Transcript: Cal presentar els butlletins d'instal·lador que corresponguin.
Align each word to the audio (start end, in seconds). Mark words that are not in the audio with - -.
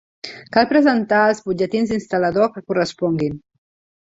Cal 0.55 0.67
presentar 0.69 1.19
els 1.33 1.43
butlletins 1.49 1.93
d'instal·lador 1.93 2.51
que 2.57 2.65
corresponguin. 2.73 3.41